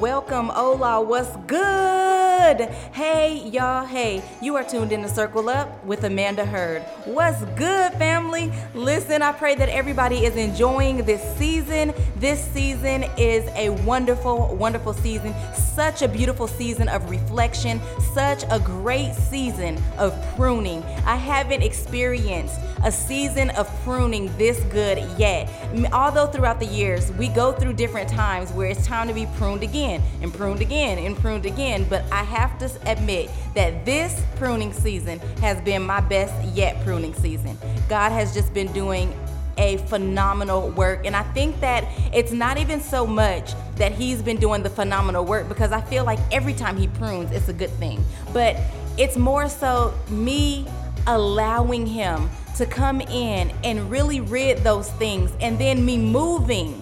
[0.00, 1.00] Welcome, Ola.
[1.00, 2.68] What's good?
[2.92, 3.86] Hey, y'all.
[3.86, 6.82] Hey, you are tuned in to Circle Up with Amanda Heard.
[7.06, 8.52] What's good, family?
[8.74, 11.94] Listen, I pray that everybody is enjoying this season.
[12.18, 15.34] This season is a wonderful, wonderful season.
[15.54, 17.78] Such a beautiful season of reflection,
[18.14, 20.82] such a great season of pruning.
[21.04, 25.50] I haven't experienced a season of pruning this good yet.
[25.92, 29.62] Although throughout the years, we go through different times where it's time to be pruned
[29.62, 31.84] again and pruned again and pruned again.
[31.86, 37.12] But I have to admit that this pruning season has been my best yet pruning
[37.12, 37.58] season.
[37.90, 39.12] God has just been doing
[39.58, 41.06] a phenomenal work.
[41.06, 45.24] And I think that it's not even so much that he's been doing the phenomenal
[45.24, 48.04] work because I feel like every time he prunes, it's a good thing.
[48.32, 48.56] But
[48.98, 50.66] it's more so me
[51.06, 56.80] allowing him to come in and really rid those things and then me moving,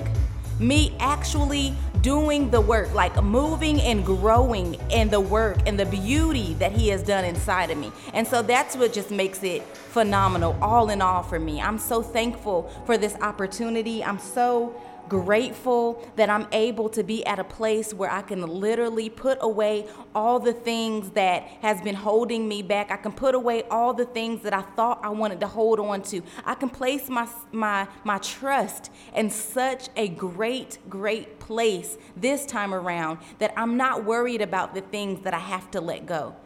[0.59, 6.55] me actually doing the work, like moving and growing in the work and the beauty
[6.55, 7.91] that He has done inside of me.
[8.13, 11.61] And so that's what just makes it phenomenal, all in all, for me.
[11.61, 14.05] I'm so thankful for this opportunity.
[14.05, 14.75] I'm so
[15.09, 19.87] grateful that I'm able to be at a place where I can literally put away
[20.15, 22.91] all the things that has been holding me back.
[22.91, 26.03] I can put away all the things that I thought I wanted to hold on
[26.05, 26.23] to.
[26.45, 32.75] I can place my my my trust in such a great great place this time
[32.75, 36.37] around that I'm not worried about the things that I have to let go.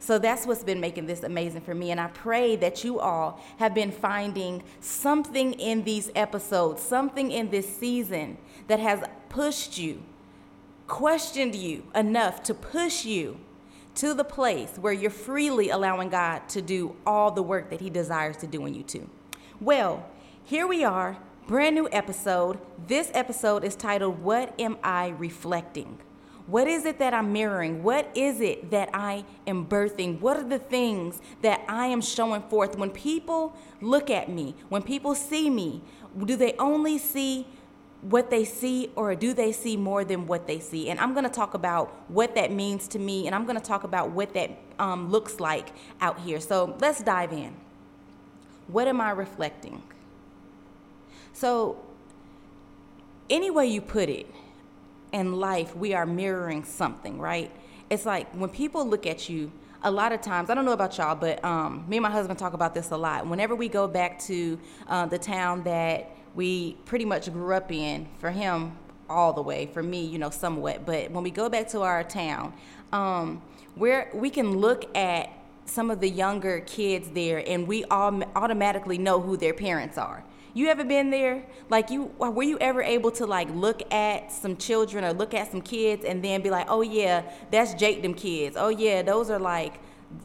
[0.00, 1.90] So that's what's been making this amazing for me.
[1.90, 7.50] And I pray that you all have been finding something in these episodes, something in
[7.50, 10.02] this season that has pushed you,
[10.86, 13.38] questioned you enough to push you
[13.96, 17.90] to the place where you're freely allowing God to do all the work that He
[17.90, 19.10] desires to do in you too.
[19.60, 20.08] Well,
[20.44, 21.18] here we are,
[21.48, 22.60] brand new episode.
[22.86, 25.98] This episode is titled, What Am I Reflecting?
[26.48, 27.82] What is it that I'm mirroring?
[27.82, 30.18] What is it that I am birthing?
[30.18, 32.78] What are the things that I am showing forth?
[32.78, 35.82] When people look at me, when people see me,
[36.24, 37.46] do they only see
[38.00, 40.88] what they see or do they see more than what they see?
[40.88, 43.62] And I'm going to talk about what that means to me and I'm going to
[43.62, 45.68] talk about what that um, looks like
[46.00, 46.40] out here.
[46.40, 47.54] So let's dive in.
[48.68, 49.82] What am I reflecting?
[51.34, 51.84] So,
[53.28, 54.26] any way you put it,
[55.12, 57.50] in life, we are mirroring something, right?
[57.90, 59.50] It's like when people look at you,
[59.82, 62.38] a lot of times, I don't know about y'all, but um, me and my husband
[62.38, 63.26] talk about this a lot.
[63.26, 64.58] Whenever we go back to
[64.88, 68.76] uh, the town that we pretty much grew up in, for him,
[69.08, 72.04] all the way, for me, you know, somewhat, but when we go back to our
[72.04, 72.52] town,
[72.92, 73.40] um,
[73.74, 75.30] where we can look at
[75.64, 80.24] some of the younger kids there and we all automatically know who their parents are
[80.54, 81.46] you ever been there?
[81.68, 85.50] Like you were you ever able to like look at some children or look at
[85.50, 88.56] some kids and then be like, "Oh yeah, that's Jake them kids.
[88.58, 89.80] Oh yeah, those are like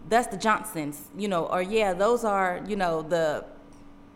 [0.09, 3.45] that's the Johnsons, you know, or yeah, those are, you know, the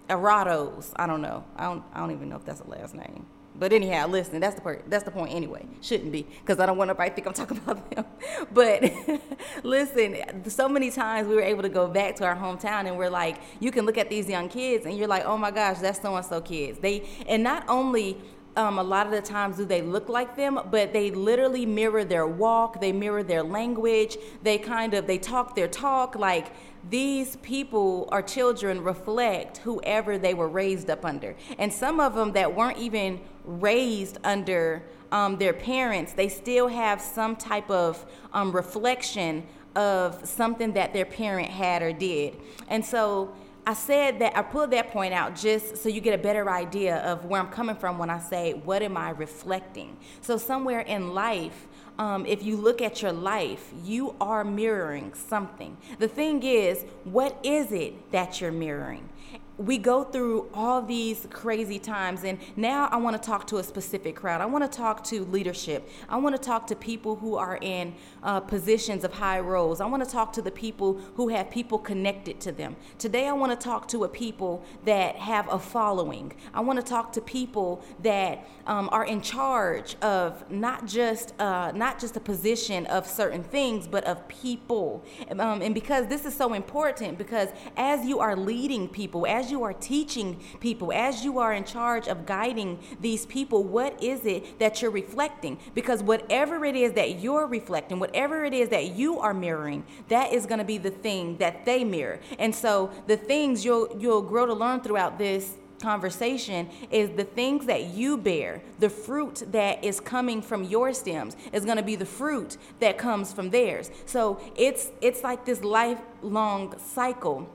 [0.09, 0.91] Arados.
[0.95, 1.43] I don't know.
[1.55, 3.25] I don't I don't even know if that's a last name.
[3.59, 4.83] But anyhow, listen, that's the part.
[4.87, 5.65] That's the point anyway.
[5.81, 8.05] Shouldn't be because I don't want nobody to think I'm talking about them.
[8.51, 8.91] But
[9.63, 13.09] listen, so many times we were able to go back to our hometown and we're
[13.09, 16.01] like, you can look at these young kids and you're like, oh my gosh, that's
[16.01, 16.79] so and so kids.
[16.79, 18.21] They and not only
[18.57, 22.03] um, a lot of the times do they look like them, but they literally mirror
[22.03, 26.47] their walk, they mirror their language, they kind of they talk their talk like
[26.89, 31.35] these people or children reflect whoever they were raised up under.
[31.59, 36.99] And some of them that weren't even raised under um, their parents, they still have
[36.99, 39.45] some type of um, reflection
[39.75, 42.35] of something that their parent had or did.
[42.67, 43.35] And so
[43.67, 46.99] I said that I pulled that point out just so you get a better idea
[46.99, 49.97] of where I'm coming from when I say, what am I reflecting?
[50.21, 51.67] So, somewhere in life,
[51.99, 55.75] um, if you look at your life, you are mirroring something.
[55.99, 59.09] The thing is, what is it that you're mirroring?
[59.57, 63.63] We go through all these crazy times and now i want to talk to a
[63.63, 64.41] specific crowd.
[64.41, 65.87] I want to talk to leadership.
[66.09, 67.93] I want to talk to people who are in
[68.23, 69.79] uh, positions of high roles.
[69.79, 72.75] I want to talk to the people who have people connected to them.
[72.97, 76.33] Today i want to talk to a people that have a following.
[76.53, 81.71] I want to talk to people that um, are in charge of not just uh,
[81.73, 85.03] not just a position of certain things but of people.
[85.31, 89.63] Um, and because this is so important because as you are leading people as you
[89.63, 94.59] are teaching people, as you are in charge of guiding these people, what is it
[94.59, 95.57] that you're reflecting?
[95.73, 100.33] Because whatever it is that you're reflecting, whatever it is that you are mirroring, that
[100.33, 102.19] is going to be the thing that they mirror.
[102.39, 107.65] And so the things you'll you'll grow to learn throughout this conversation is the things
[107.65, 111.95] that you bear, the fruit that is coming from your stems is going to be
[111.95, 113.91] the fruit that comes from theirs.
[114.05, 117.49] So it's it's like this lifelong cycle.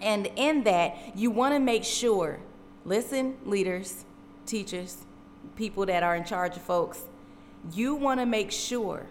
[0.00, 2.40] And in that, you want to make sure,
[2.84, 4.04] listen, leaders,
[4.46, 4.98] teachers,
[5.56, 7.02] people that are in charge of folks,
[7.72, 9.06] you want to make sure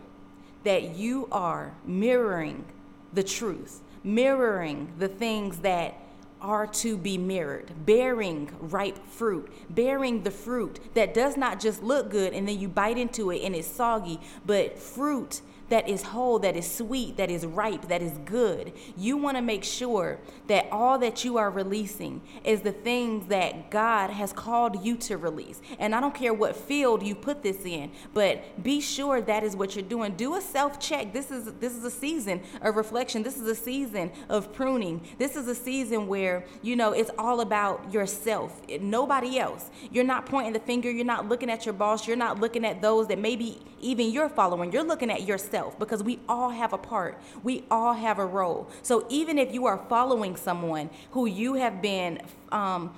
[0.64, 2.66] that you are mirroring
[3.14, 5.96] the truth, mirroring the things that
[6.44, 12.10] are to be mirrored, bearing ripe fruit, bearing the fruit that does not just look
[12.10, 16.40] good and then you bite into it and it's soggy, but fruit that is whole,
[16.40, 18.74] that is sweet, that is ripe, that is good.
[18.98, 23.72] You want to make sure that all that you are releasing is the things that
[23.72, 25.62] God has called you to release.
[25.80, 29.56] And I don't care what field you put this in, but be sure that is
[29.56, 30.16] what you're doing.
[30.16, 31.14] Do a self-check.
[31.14, 33.24] This is this is a season of reflection.
[33.24, 35.02] This is a season of pruning.
[35.18, 38.62] This is a season where, you know, it's all about yourself.
[38.82, 39.70] Nobody else.
[39.92, 42.82] You're not pointing the finger, you're not looking at your boss, you're not looking at
[42.82, 44.72] those that maybe even you're following.
[44.72, 47.20] You're looking at yourself yourself because we all have a part.
[47.44, 48.70] We all have a role.
[48.82, 52.22] So even if you are following someone who you have been,
[52.52, 52.96] um,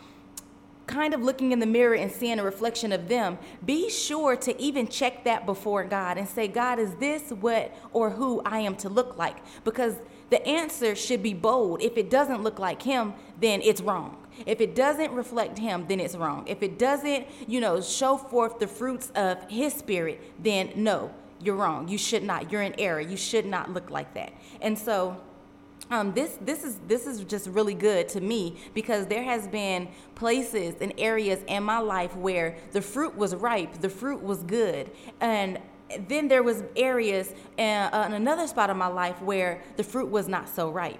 [0.87, 4.61] kind of looking in the mirror and seeing a reflection of them, be sure to
[4.61, 8.75] even check that before God and say, God, is this what or who I am
[8.77, 9.37] to look like?
[9.63, 9.95] Because
[10.29, 11.81] the answer should be bold.
[11.81, 14.17] If it doesn't look like Him, then it's wrong.
[14.45, 16.47] If it doesn't reflect Him, then it's wrong.
[16.47, 21.11] If it doesn't, you know, show forth the fruits of His Spirit, then no
[21.45, 21.87] you're wrong.
[21.87, 22.51] You should not.
[22.51, 22.99] You're in error.
[22.99, 24.33] You should not look like that.
[24.61, 25.21] And so
[25.91, 29.87] um, this this is this is just really good to me because there has been
[30.15, 34.89] places and areas in my life where the fruit was ripe, the fruit was good,
[35.21, 35.59] and
[36.07, 40.49] then there was areas uh, another spot of my life where the fruit was not
[40.49, 40.99] so ripe.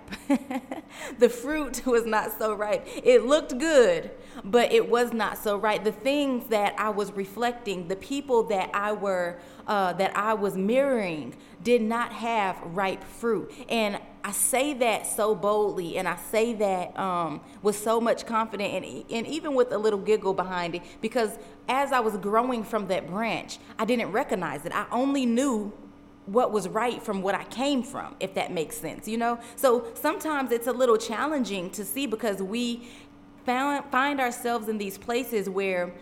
[1.19, 2.88] the fruit was not so ripe.
[3.03, 4.12] It looked good,
[4.44, 5.83] but it was not so right.
[5.83, 10.56] The things that I was reflecting, the people that I were uh, that I was
[10.56, 13.51] mirroring, did not have ripe fruit.
[13.68, 18.74] And I say that so boldly, and I say that um, with so much confidence,
[18.74, 21.38] and, and even with a little giggle behind it, because
[21.68, 24.74] as I was growing from that branch, I didn't recognize it.
[24.74, 25.74] I only knew
[26.26, 29.40] what was right from what I came from, if that makes sense, you know?
[29.56, 32.88] So sometimes it's a little challenging to see because we
[33.46, 35.94] found, find ourselves in these places where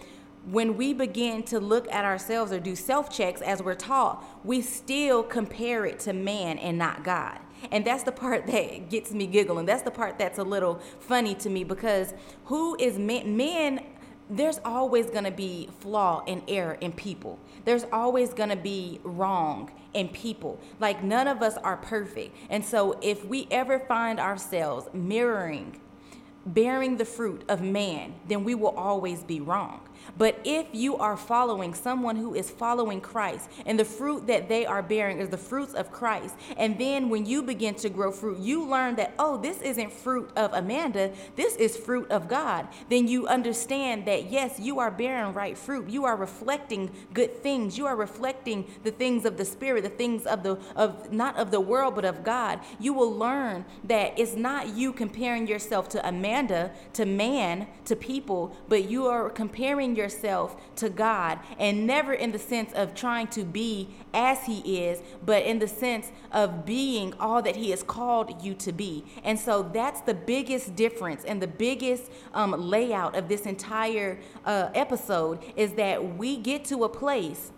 [0.45, 4.62] when we begin to look at ourselves or do self checks as we're taught, we
[4.62, 7.39] still compare it to man and not God.
[7.71, 9.65] And that's the part that gets me giggling.
[9.65, 12.13] That's the part that's a little funny to me because
[12.45, 13.38] who is man?
[13.38, 13.86] Men,
[14.29, 17.39] there's always going to be flaw and error in people.
[17.65, 20.59] There's always going to be wrong in people.
[20.79, 22.35] Like none of us are perfect.
[22.49, 25.79] And so if we ever find ourselves mirroring,
[26.45, 29.81] bearing the fruit of man, then we will always be wrong.
[30.17, 34.65] But if you are following someone who is following Christ and the fruit that they
[34.65, 38.39] are bearing is the fruits of Christ, and then when you begin to grow fruit,
[38.39, 43.07] you learn that, oh, this isn't fruit of Amanda, this is fruit of God, then
[43.07, 45.89] you understand that, yes, you are bearing right fruit.
[45.89, 47.77] You are reflecting good things.
[47.77, 51.51] You are reflecting the things of the Spirit, the things of the, of not of
[51.51, 52.59] the world, but of God.
[52.79, 58.55] You will learn that it's not you comparing yourself to Amanda, to man, to people,
[58.67, 63.43] but you are comparing yourself to God and never in the sense of trying to
[63.43, 68.43] be as He is, but in the sense of being all that He has called
[68.43, 69.03] you to be.
[69.23, 74.69] And so that's the biggest difference and the biggest um, layout of this entire uh,
[74.73, 77.51] episode is that we get to a place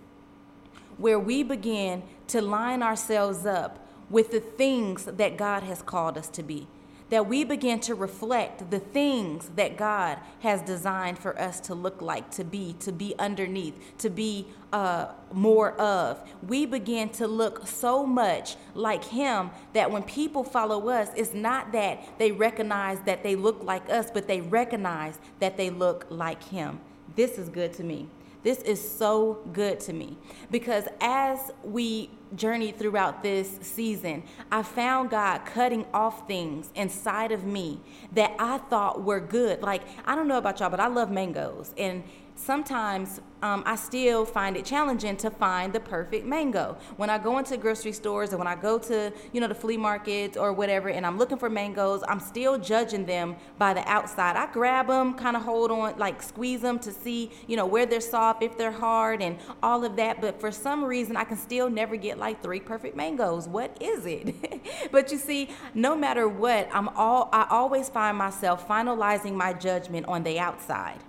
[0.97, 6.29] where we begin to line ourselves up with the things that God has called us
[6.29, 6.67] to be
[7.09, 12.01] that we begin to reflect the things that God has designed for us to look
[12.01, 16.19] like, to be, to be underneath, to be uh, more of.
[16.47, 21.71] We begin to look so much like Him that when people follow us, it's not
[21.73, 26.43] that they recognize that they look like us, but they recognize that they look like
[26.43, 26.79] Him.
[27.15, 28.07] This is good to me.
[28.45, 30.19] This is so good to me
[30.51, 34.21] because as we journeyed throughout this season,
[34.51, 37.81] I found God cutting off things inside of me
[38.13, 39.63] that I thought were good.
[39.63, 41.73] Like, I don't know about y'all, but I love mangoes.
[41.75, 42.03] And
[42.35, 46.77] sometimes um, I still find it challenging to find the perfect mango.
[46.97, 49.77] When I go into grocery stores or when I go to, you know, the flea
[49.77, 54.35] markets or whatever, and I'm looking for mangoes, I'm still judging them by the outside.
[54.35, 57.85] I grab them, kind of hold on, like squeeze them to see, you know, where
[57.85, 60.21] they're soft, if they're hard, and all of that.
[60.21, 63.47] But for some reason, I can still never get like three perfect mangoes.
[63.47, 64.35] What is it?
[64.91, 70.07] but you see, no matter what, I'm all I always find myself finalizing my judgment
[70.07, 70.99] on the outside.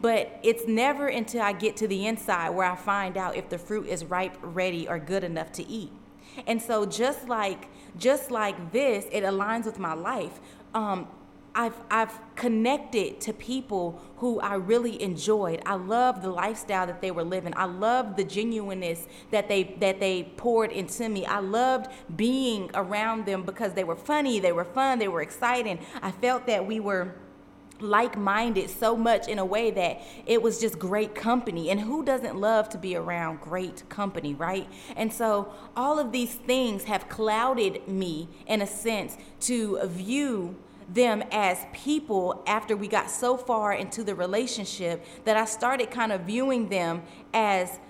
[0.00, 3.58] But it's never until I get to the inside where I find out if the
[3.58, 5.92] fruit is ripe, ready, or good enough to eat.
[6.46, 10.40] And so just like just like this, it aligns with my life.
[10.74, 11.06] Um,
[11.56, 15.62] I've I've connected to people who I really enjoyed.
[15.64, 17.52] I loved the lifestyle that they were living.
[17.56, 21.24] I loved the genuineness that they that they poured into me.
[21.24, 25.78] I loved being around them because they were funny, they were fun, they were exciting.
[26.02, 27.14] I felt that we were
[27.80, 31.70] like minded so much in a way that it was just great company.
[31.70, 34.68] And who doesn't love to be around great company, right?
[34.96, 40.56] And so all of these things have clouded me in a sense to view
[40.88, 46.12] them as people after we got so far into the relationship that I started kind
[46.12, 47.02] of viewing them
[47.32, 47.80] as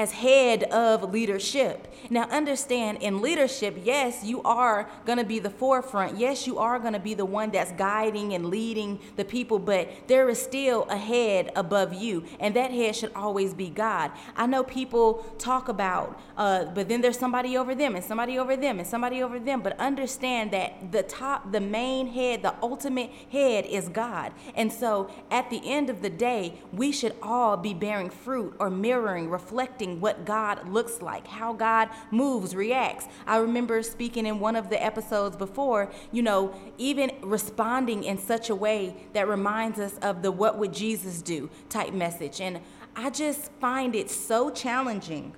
[0.00, 1.86] as head of leadership.
[2.08, 6.18] Now, understand in leadership, yes, you are going to be the forefront.
[6.18, 9.90] Yes, you are going to be the one that's guiding and leading the people, but
[10.06, 14.10] there is still a head above you, and that head should always be God.
[14.34, 18.56] I know people talk about, uh, but then there's somebody over them, and somebody over
[18.56, 23.10] them, and somebody over them, but understand that the top, the main head, the ultimate
[23.30, 24.32] head is God.
[24.54, 28.70] And so at the end of the day, we should all be bearing fruit or
[28.70, 33.06] mirroring, reflecting reflecting what God looks like, how God moves, reacts.
[33.26, 38.50] I remember speaking in one of the episodes before, you know, even responding in such
[38.50, 42.40] a way that reminds us of the what would Jesus do type message.
[42.40, 42.60] And
[42.96, 45.34] I just find it so challenging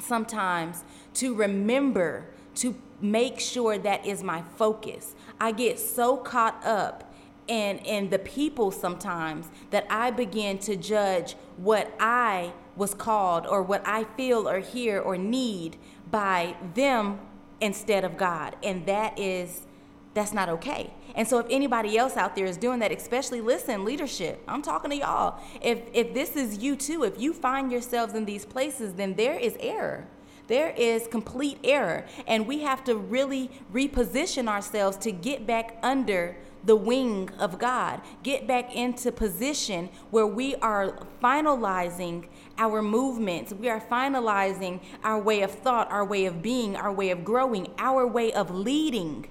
[0.00, 2.26] sometimes to remember
[2.56, 5.14] to make sure that is my focus.
[5.40, 7.11] I get so caught up
[7.48, 13.62] in in the people sometimes that I begin to judge what I was called or
[13.62, 15.76] what I feel or hear or need
[16.10, 17.20] by them
[17.60, 18.56] instead of God.
[18.62, 19.66] And that is
[20.14, 20.92] that's not okay.
[21.14, 24.90] And so if anybody else out there is doing that, especially listen, leadership, I'm talking
[24.90, 25.40] to y'all.
[25.60, 29.38] If if this is you too, if you find yourselves in these places, then there
[29.38, 30.06] is error.
[30.48, 32.04] There is complete error.
[32.26, 38.00] And we have to really reposition ourselves to get back under the wing of God,
[38.22, 42.26] get back into position where we are finalizing
[42.58, 47.10] our movements, we are finalizing our way of thought, our way of being, our way
[47.10, 49.26] of growing, our way of leading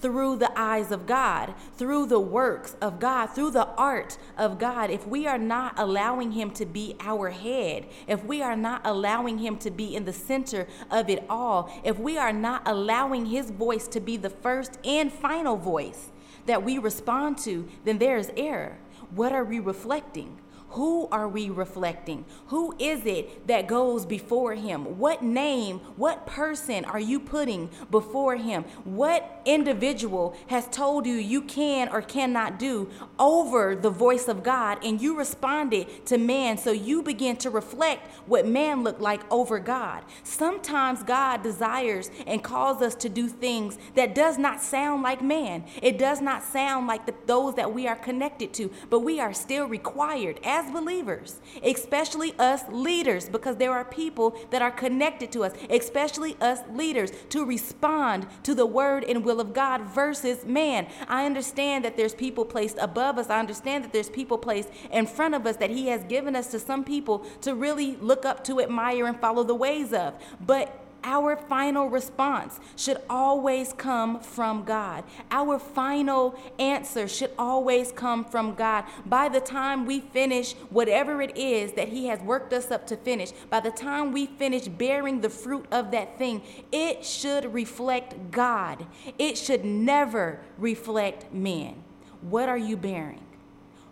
[0.00, 4.90] through the eyes of God, through the works of God, through the art of God,
[4.90, 9.38] if we are not allowing Him to be our head, if we are not allowing
[9.38, 13.50] Him to be in the center of it all, if we are not allowing His
[13.50, 16.10] voice to be the first and final voice,
[16.48, 18.76] that we respond to, then there is error.
[19.14, 20.38] What are we reflecting?
[20.70, 22.26] Who are we reflecting?
[22.48, 24.98] Who is it that goes before him?
[24.98, 28.64] What name, what person are you putting before him?
[28.84, 34.84] What individual has told you you can or cannot do over the voice of God
[34.84, 39.58] and you responded to man so you begin to reflect what man looked like over
[39.58, 40.04] God?
[40.22, 45.64] Sometimes God desires and calls us to do things that does not sound like man.
[45.80, 49.32] It does not sound like the, those that we are connected to, but we are
[49.32, 55.30] still required as as believers, especially us leaders, because there are people that are connected
[55.32, 60.44] to us, especially us leaders, to respond to the word and will of God versus
[60.44, 60.88] man.
[61.06, 63.30] I understand that there's people placed above us.
[63.30, 66.48] I understand that there's people placed in front of us that He has given us
[66.48, 70.14] to some people to really look up to, admire, and follow the ways of.
[70.44, 75.04] But our final response should always come from God.
[75.30, 78.84] Our final answer should always come from God.
[79.06, 82.96] By the time we finish whatever it is that He has worked us up to
[82.96, 88.30] finish, by the time we finish bearing the fruit of that thing, it should reflect
[88.30, 88.86] God.
[89.18, 91.82] It should never reflect men.
[92.20, 93.24] What are you bearing?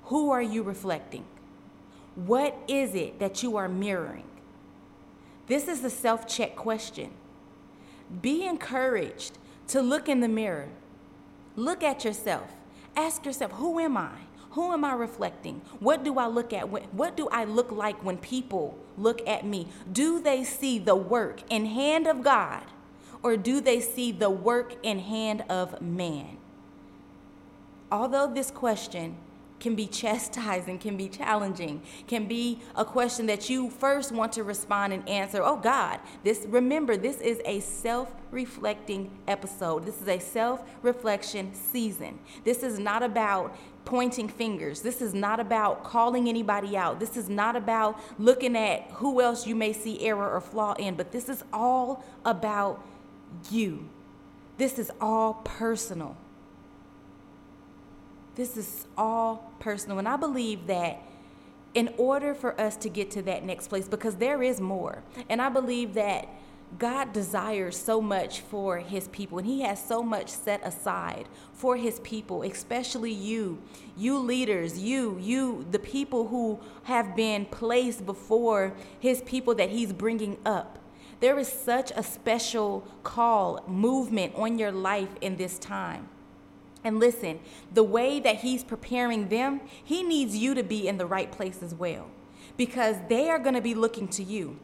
[0.05, 1.25] Who are you reflecting?
[2.15, 4.25] What is it that you are mirroring?
[5.47, 7.11] This is a self check question.
[8.23, 9.39] Be encouraged
[9.69, 10.69] to look in the mirror.
[11.57, 12.53] Look at yourself.
[12.95, 14.11] Ask yourself, who am I?
[14.51, 15.61] Who am I reflecting?
[15.81, 16.69] What do I look at?
[16.71, 19.69] What do I look like when people look at me?
[19.93, 22.63] Do they see the work in hand of God
[23.23, 26.39] or do they see the work in hand of man?
[27.93, 29.17] Although this question
[29.59, 34.43] can be chastising, can be challenging, can be a question that you first want to
[34.45, 35.43] respond and answer.
[35.43, 39.85] Oh God, this remember this is a self-reflecting episode.
[39.87, 42.19] This is a self-reflection season.
[42.45, 44.83] This is not about pointing fingers.
[44.83, 46.99] This is not about calling anybody out.
[46.99, 50.97] This is not about looking at who else you may see error or flaw in,
[50.97, 52.85] but this is all about
[53.51, 53.89] you.
[54.59, 56.17] This is all personal.
[58.37, 59.99] This is all personal.
[59.99, 61.03] And I believe that
[61.75, 65.43] in order for us to get to that next place, because there is more, and
[65.43, 66.29] I believe that
[66.79, 71.77] God desires so much for his people, and he has so much set aside for
[71.77, 73.63] his people, especially you,
[73.97, 79.93] you leaders, you, you, the people who have been placed before his people that he's
[79.93, 80.79] bringing up.
[81.21, 86.09] There is such a special call, movement on your life in this time.
[86.85, 87.41] And listen,
[87.73, 91.63] the way that he's preparing them, he needs you to be in the right place
[91.63, 92.09] as well
[92.57, 94.59] because they are going to be looking to you.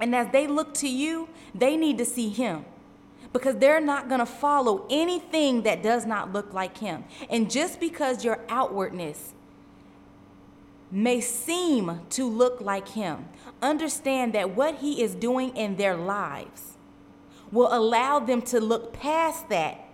[0.00, 2.64] And as they look to you, they need to see him
[3.32, 7.04] because they're not going to follow anything that does not look like him.
[7.28, 9.34] And just because your outwardness
[10.90, 13.28] may seem to look like him,
[13.62, 16.76] understand that what he is doing in their lives
[17.52, 19.84] will allow them to look past that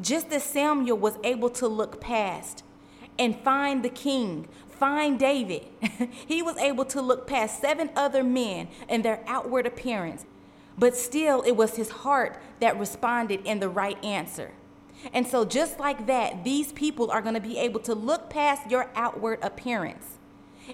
[0.00, 2.62] just as Samuel was able to look past
[3.18, 5.66] and find the king, find David,
[6.26, 10.24] he was able to look past seven other men and their outward appearance.
[10.78, 14.52] But still, it was his heart that responded in the right answer.
[15.12, 18.70] And so, just like that, these people are going to be able to look past
[18.70, 20.18] your outward appearance.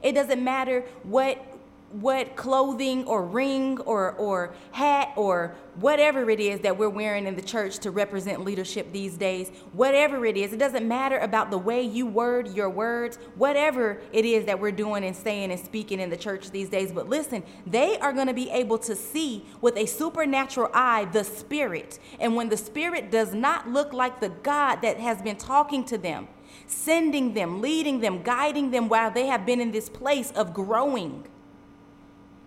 [0.02, 1.51] It doesn't matter what
[1.92, 7.34] what clothing or ring or, or hat or whatever it is that we're wearing in
[7.34, 11.58] the church to represent leadership these days, whatever it is, it doesn't matter about the
[11.58, 16.00] way you word your words, whatever it is that we're doing and saying and speaking
[16.00, 16.92] in the church these days.
[16.92, 21.24] But listen, they are going to be able to see with a supernatural eye the
[21.24, 21.98] Spirit.
[22.20, 25.98] And when the Spirit does not look like the God that has been talking to
[25.98, 26.28] them,
[26.66, 31.26] sending them, leading them, guiding them while they have been in this place of growing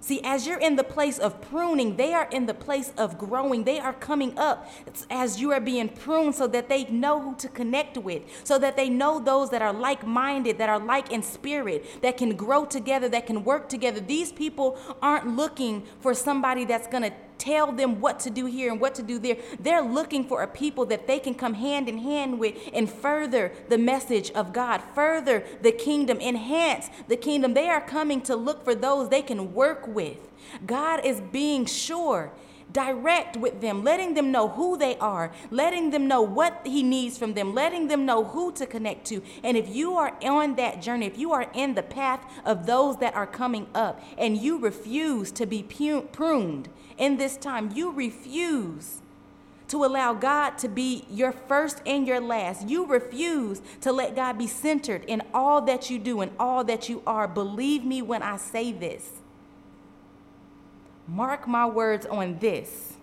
[0.06, 3.64] See, as you're in the place of pruning, they are in the place of growing.
[3.64, 4.70] They are coming up
[5.10, 8.76] as you are being pruned so that they know who to connect with, so that
[8.78, 12.66] they know those that are like minded, that are like in spirit, that can grow
[12.66, 14.00] together, that can work together.
[14.00, 18.72] These people aren't looking for somebody that's going to tell them what to do here
[18.72, 19.38] and what to do there.
[19.60, 23.52] They're looking for a people that they can come hand in hand with and further
[23.70, 27.54] the message of God, further the kingdom, enhance the kingdom.
[27.54, 30.18] They are coming to look for those they can work with.
[30.66, 32.32] God is being sure
[32.76, 37.18] direct with them, letting them know who they are, letting them know what He needs
[37.18, 39.24] from them, letting them know who to connect to.
[39.44, 42.98] And if you are on that journey, if you are in the path of those
[42.98, 49.02] that are coming up and you refuse to be pruned in this time, you refuse
[49.70, 52.68] to allow God to be your first and your last.
[52.68, 56.90] You refuse to let God be centered in all that you do and all that
[56.90, 57.28] you are.
[57.28, 59.22] Believe me when I say this.
[61.08, 62.94] Mark my words on this.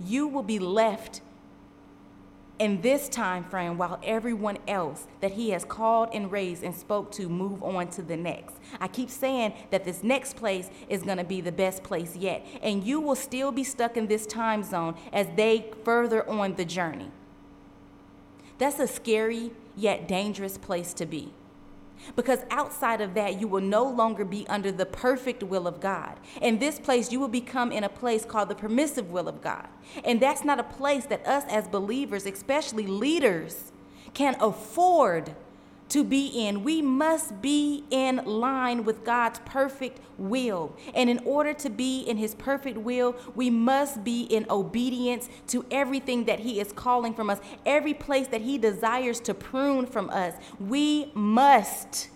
[0.00, 1.20] You will be left
[2.58, 7.10] in this time frame while everyone else that he has called and raised and spoke
[7.12, 8.56] to move on to the next.
[8.80, 12.44] I keep saying that this next place is going to be the best place yet
[12.62, 16.64] and you will still be stuck in this time zone as they further on the
[16.64, 17.10] journey.
[18.58, 21.32] That's a scary yet dangerous place to be.
[22.16, 26.18] Because outside of that, you will no longer be under the perfect will of God.
[26.40, 29.68] In this place, you will become in a place called the permissive will of God.
[30.04, 33.72] And that's not a place that us as believers, especially leaders,
[34.14, 35.34] can afford
[35.90, 36.62] to be in.
[36.64, 40.76] We must be in line with God's perfect will.
[40.94, 45.64] And in order to be in His perfect will, we must be in obedience to
[45.70, 50.10] everything that He is calling from us, every place that He desires to prune from
[50.10, 50.34] us.
[50.60, 52.08] We must,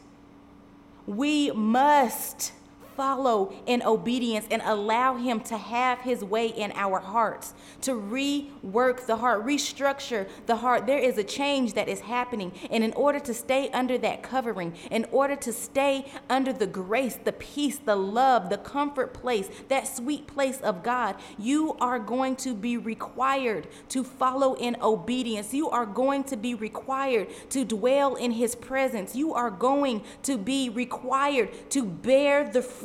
[1.06, 2.52] we must
[2.96, 9.06] follow in obedience and allow Him to have His way in our hearts, to rework
[9.06, 10.86] the heart, restructure the heart.
[10.86, 12.52] There is a change that is happening.
[12.70, 17.18] And in order to stay under that covering, in order to stay under the grace,
[17.22, 22.36] the peace, the love, the comfort place, that sweet place of God, you are going
[22.36, 25.54] to be required to follow in obedience.
[25.54, 29.16] You are going to be required to dwell in His presence.
[29.16, 32.81] You are going to be required to bear the fruit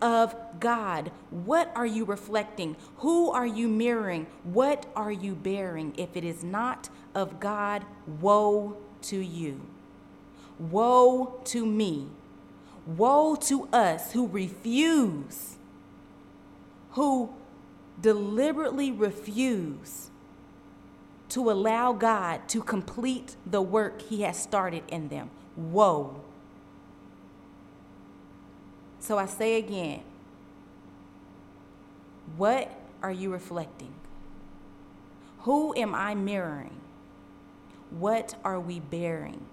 [0.00, 1.10] of God.
[1.30, 2.76] What are you reflecting?
[2.98, 4.26] Who are you mirroring?
[4.44, 5.94] What are you bearing?
[5.96, 7.84] If it is not of God,
[8.20, 9.60] woe to you.
[10.58, 12.08] Woe to me.
[12.86, 15.56] Woe to us who refuse,
[16.92, 17.30] who
[18.00, 20.10] deliberately refuse
[21.30, 25.30] to allow God to complete the work He has started in them.
[25.56, 26.22] Woe.
[29.08, 30.02] So I say again,
[32.36, 32.70] what
[33.02, 33.94] are you reflecting?
[35.44, 36.78] Who am I mirroring?
[37.88, 39.46] What are we bearing?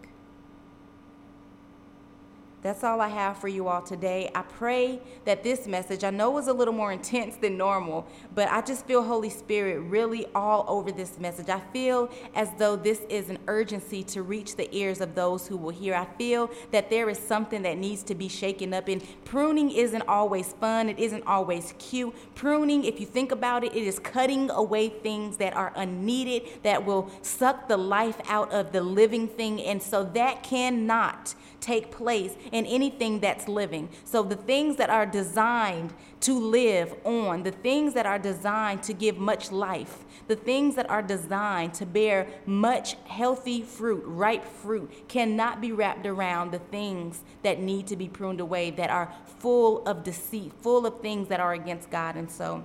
[2.65, 4.32] That's all I have for you all today.
[4.34, 8.49] I pray that this message, I know was a little more intense than normal, but
[8.49, 11.47] I just feel Holy Spirit really all over this message.
[11.47, 15.58] I feel as though this is an urgency to reach the ears of those who
[15.58, 15.93] will hear.
[15.93, 20.08] I feel that there is something that needs to be shaken up, and pruning isn't
[20.08, 22.15] always fun, it isn't always cute.
[22.34, 26.84] Pruning, if you think about it, it is cutting away things that are unneeded, that
[26.84, 32.36] will suck the life out of the living thing, and so that cannot take place
[32.55, 33.89] in anything that's living.
[34.05, 38.93] So the things that are designed to live on, the things that are designed to
[38.93, 44.89] give much life, the things that are designed to bear much healthy fruit, ripe fruit,
[45.09, 49.85] cannot be wrapped around the things that need to be pruned away, that are full
[49.85, 52.15] of deceit, full of things that are against God.
[52.15, 52.63] And so,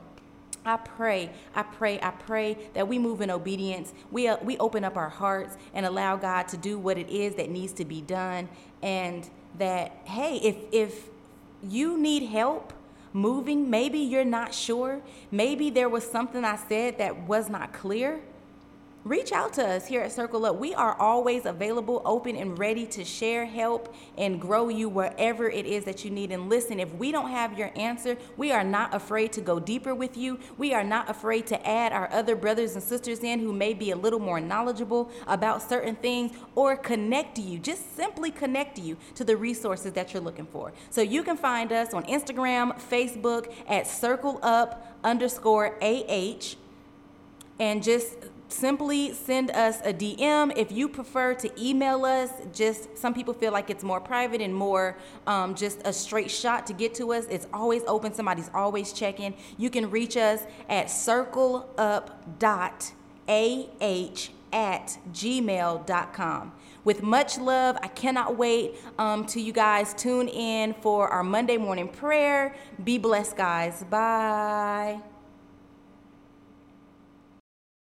[0.64, 3.92] I pray, I pray, I pray that we move in obedience.
[4.12, 7.35] We, uh, we open up our hearts and allow God to do what it is
[7.37, 8.48] that needs to be done.
[8.83, 11.09] And that, hey, if, if
[11.63, 12.73] you need help
[13.13, 18.21] moving, maybe you're not sure, maybe there was something I said that was not clear,
[19.05, 20.59] reach out to us here at Circle Up.
[20.59, 25.65] We are always available, open, and ready to share, help, and grow you wherever it
[25.65, 26.31] is that you need.
[26.31, 29.95] And listen, if we don't have your answer, we are not afraid to go deeper
[29.95, 30.39] with you.
[30.59, 33.91] We are not afraid to add our other brothers and sisters in who may be
[33.91, 39.25] a little more knowledgeable about certain things or connect you, just simply connect you to
[39.25, 40.73] the resources that you're looking for.
[40.91, 46.57] So you can find us on Instagram, Facebook at Circle Up underscore AH
[47.59, 48.17] and just
[48.53, 50.53] simply send us a DM.
[50.57, 54.55] If you prefer to email us, just some people feel like it's more private and
[54.55, 57.27] more um, just a straight shot to get to us.
[57.31, 59.35] It's always open, somebody's always checking.
[59.59, 62.81] You can reach us at circleup.ah
[64.53, 66.53] at gmail.com.
[66.83, 71.57] With much love, I cannot wait um, to you guys tune in for our Monday
[71.57, 72.57] morning prayer.
[72.83, 73.85] Be blessed, guys.
[73.85, 75.01] Bye.